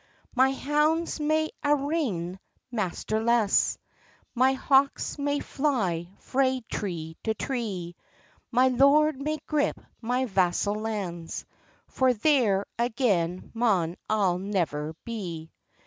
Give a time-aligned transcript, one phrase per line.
[0.33, 2.39] "My hounds may a' rin
[2.71, 3.77] masterless,
[4.33, 7.95] My hawks may fly frae tree to tree;
[8.49, 11.45] My lord may grip my vassal lands,
[11.87, 15.51] For there again maun I never be."